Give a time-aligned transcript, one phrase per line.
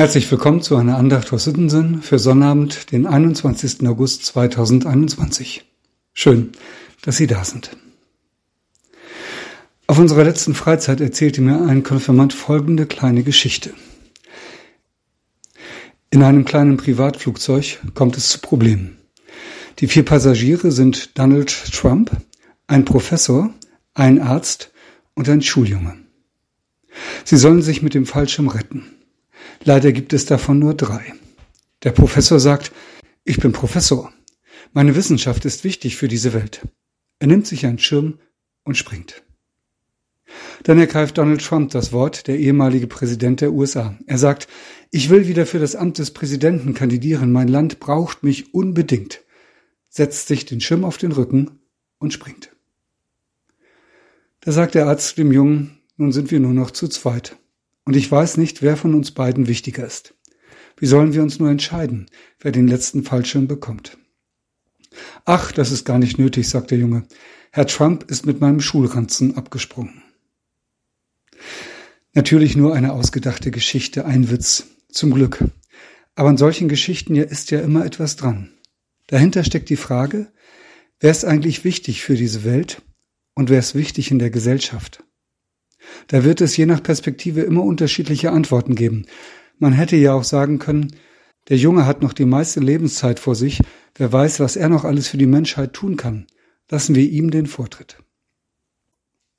[0.00, 3.86] Herzlich willkommen zu einer Andacht aus Sittensen für Sonnabend, den 21.
[3.86, 5.70] August 2021.
[6.14, 6.52] Schön,
[7.02, 7.76] dass Sie da sind.
[9.86, 13.74] Auf unserer letzten Freizeit erzählte mir ein Konfirmand folgende kleine Geschichte.
[16.08, 18.96] In einem kleinen Privatflugzeug kommt es zu Problemen.
[19.80, 22.10] Die vier Passagiere sind Donald Trump,
[22.68, 23.52] ein Professor,
[23.92, 24.72] ein Arzt
[25.12, 25.98] und ein Schuljunge.
[27.26, 28.96] Sie sollen sich mit dem Fallschirm retten.
[29.64, 31.14] Leider gibt es davon nur drei.
[31.82, 32.72] Der Professor sagt,
[33.24, 34.12] ich bin Professor.
[34.72, 36.62] Meine Wissenschaft ist wichtig für diese Welt.
[37.18, 38.18] Er nimmt sich einen Schirm
[38.64, 39.22] und springt.
[40.62, 43.96] Dann ergreift Donald Trump das Wort, der ehemalige Präsident der USA.
[44.06, 44.48] Er sagt,
[44.90, 47.32] ich will wieder für das Amt des Präsidenten kandidieren.
[47.32, 49.22] Mein Land braucht mich unbedingt.
[49.88, 51.60] Setzt sich den Schirm auf den Rücken
[51.98, 52.50] und springt.
[54.40, 57.36] Da sagt der Arzt dem Jungen, nun sind wir nur noch zu zweit.
[57.90, 60.14] Und ich weiß nicht, wer von uns beiden wichtiger ist.
[60.76, 62.06] Wie sollen wir uns nur entscheiden,
[62.38, 63.98] wer den letzten Fallschirm bekommt?
[65.24, 67.02] Ach, das ist gar nicht nötig, sagt der Junge.
[67.50, 70.04] Herr Trump ist mit meinem Schulranzen abgesprungen.
[72.12, 74.68] Natürlich nur eine ausgedachte Geschichte, ein Witz.
[74.88, 75.42] Zum Glück.
[76.14, 78.52] Aber an solchen Geschichten ja ist ja immer etwas dran.
[79.08, 80.32] Dahinter steckt die Frage,
[81.00, 82.82] wer ist eigentlich wichtig für diese Welt
[83.34, 85.02] und wer ist wichtig in der Gesellschaft?
[86.08, 89.06] Da wird es je nach Perspektive immer unterschiedliche Antworten geben.
[89.58, 90.94] Man hätte ja auch sagen können,
[91.48, 93.60] der Junge hat noch die meiste Lebenszeit vor sich,
[93.96, 96.26] wer weiß, was er noch alles für die Menschheit tun kann.
[96.68, 97.98] Lassen wir ihm den Vortritt.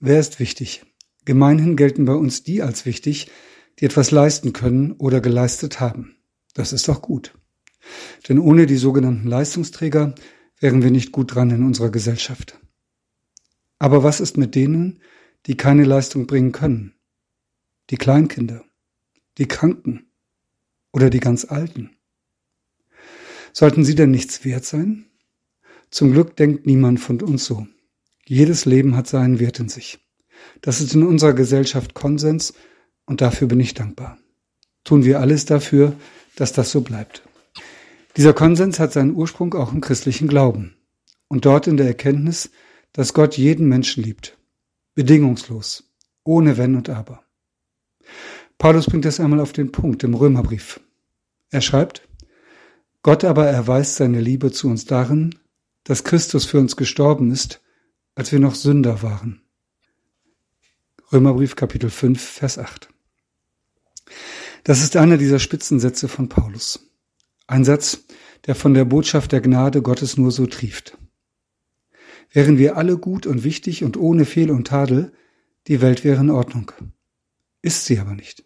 [0.00, 0.84] Wer ist wichtig?
[1.24, 3.30] Gemeinhin gelten bei uns die als wichtig,
[3.78, 6.16] die etwas leisten können oder geleistet haben.
[6.54, 7.34] Das ist doch gut.
[8.28, 10.14] Denn ohne die sogenannten Leistungsträger
[10.58, 12.58] wären wir nicht gut dran in unserer Gesellschaft.
[13.78, 15.00] Aber was ist mit denen,
[15.46, 16.94] die keine Leistung bringen können,
[17.90, 18.64] die Kleinkinder,
[19.38, 20.10] die Kranken
[20.92, 21.96] oder die ganz Alten.
[23.52, 25.06] Sollten sie denn nichts wert sein?
[25.90, 27.66] Zum Glück denkt niemand von uns so.
[28.26, 29.98] Jedes Leben hat seinen Wert in sich.
[30.60, 32.54] Das ist in unserer Gesellschaft Konsens
[33.06, 34.18] und dafür bin ich dankbar.
[34.84, 35.94] Tun wir alles dafür,
[36.36, 37.22] dass das so bleibt.
[38.16, 40.76] Dieser Konsens hat seinen Ursprung auch im christlichen Glauben
[41.28, 42.50] und dort in der Erkenntnis,
[42.92, 44.37] dass Gott jeden Menschen liebt
[44.98, 45.84] bedingungslos,
[46.24, 47.22] ohne Wenn und Aber.
[48.58, 50.80] Paulus bringt das einmal auf den Punkt im Römerbrief.
[51.50, 52.02] Er schreibt,
[53.04, 55.36] Gott aber erweist seine Liebe zu uns darin,
[55.84, 57.60] dass Christus für uns gestorben ist,
[58.16, 59.40] als wir noch Sünder waren.
[61.12, 62.88] Römerbrief Kapitel 5, Vers 8.
[64.64, 66.90] Das ist einer dieser Spitzensätze von Paulus.
[67.46, 68.02] Ein Satz,
[68.46, 70.98] der von der Botschaft der Gnade Gottes nur so trieft
[72.30, 75.12] wären wir alle gut und wichtig und ohne Fehl und Tadel,
[75.66, 76.72] die Welt wäre in Ordnung.
[77.62, 78.44] Ist sie aber nicht.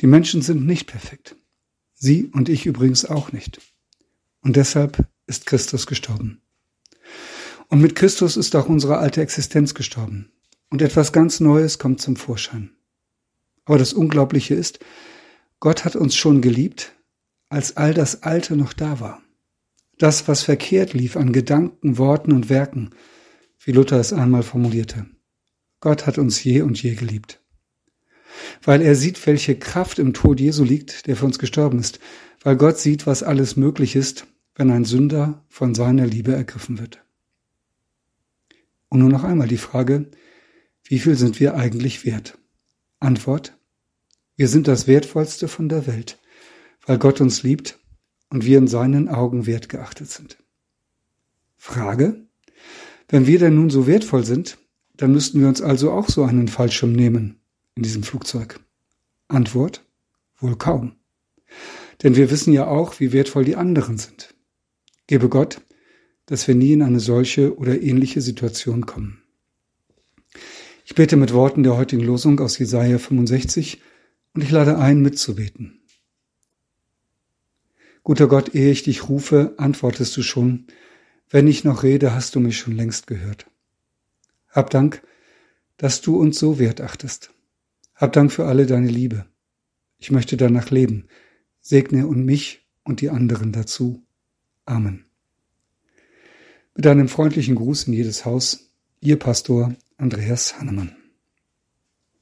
[0.00, 1.36] Die Menschen sind nicht perfekt.
[1.94, 3.60] Sie und ich übrigens auch nicht.
[4.40, 6.40] Und deshalb ist Christus gestorben.
[7.68, 10.30] Und mit Christus ist auch unsere alte Existenz gestorben.
[10.70, 12.70] Und etwas ganz Neues kommt zum Vorschein.
[13.64, 14.78] Aber das Unglaubliche ist,
[15.58, 16.94] Gott hat uns schon geliebt,
[17.48, 19.22] als all das Alte noch da war
[19.98, 22.90] das, was verkehrt lief an Gedanken, Worten und Werken,
[23.64, 25.06] wie Luther es einmal formulierte.
[25.80, 27.42] Gott hat uns je und je geliebt.
[28.62, 32.00] Weil er sieht, welche Kraft im Tod Jesu liegt, der für uns gestorben ist,
[32.42, 37.02] weil Gott sieht, was alles möglich ist, wenn ein Sünder von seiner Liebe ergriffen wird.
[38.88, 40.10] Und nur noch einmal die Frage,
[40.84, 42.38] wie viel sind wir eigentlich wert?
[43.00, 43.58] Antwort,
[44.36, 46.18] wir sind das Wertvollste von der Welt,
[46.86, 47.78] weil Gott uns liebt
[48.30, 50.38] und wir in seinen Augen wertgeachtet sind.
[51.56, 52.26] Frage,
[53.08, 54.58] wenn wir denn nun so wertvoll sind,
[54.96, 57.40] dann müssten wir uns also auch so einen Fallschirm nehmen
[57.74, 58.60] in diesem Flugzeug.
[59.28, 59.84] Antwort,
[60.38, 60.96] wohl kaum.
[62.02, 64.34] Denn wir wissen ja auch, wie wertvoll die anderen sind.
[65.06, 65.60] Gebe Gott,
[66.26, 69.22] dass wir nie in eine solche oder ähnliche Situation kommen.
[70.84, 73.80] Ich bete mit Worten der heutigen Losung aus Jesaja 65
[74.34, 75.80] und ich lade ein, mitzubeten.
[78.06, 80.68] Guter Gott, ehe ich dich rufe, antwortest du schon.
[81.28, 83.50] Wenn ich noch rede, hast du mich schon längst gehört.
[84.48, 85.02] Hab Dank,
[85.76, 87.34] dass du uns so wertachtest.
[87.96, 89.26] Hab Dank für alle deine Liebe.
[89.98, 91.08] Ich möchte danach leben.
[91.60, 94.06] Segne und mich und die anderen dazu.
[94.66, 95.06] Amen.
[96.76, 98.70] Mit einem freundlichen Gruß in jedes Haus,
[99.00, 100.95] Ihr Pastor Andreas Hannemann.